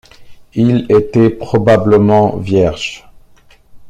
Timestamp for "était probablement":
0.89-2.35